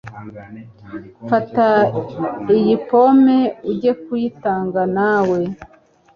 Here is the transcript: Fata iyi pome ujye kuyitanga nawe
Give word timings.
Fata 1.29 1.67
iyi 2.57 2.73
pome 2.87 3.37
ujye 3.69 3.91
kuyitanga 4.03 4.81
nawe 4.95 5.39